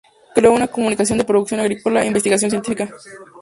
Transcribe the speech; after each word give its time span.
Creó 0.33 0.51
una 0.51 0.67
comunidad 0.67 1.05
de 1.15 1.23
producción 1.23 1.59
agrícola 1.59 2.01
e 2.01 2.07
investigación 2.07 2.49
científica. 2.49 2.89